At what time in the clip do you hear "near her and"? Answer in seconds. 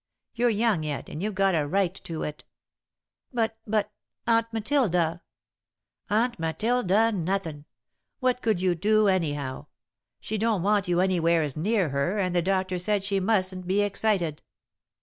11.55-12.35